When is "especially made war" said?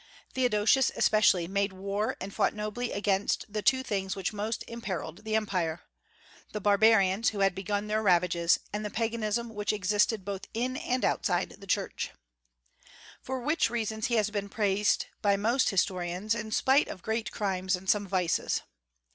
0.95-2.17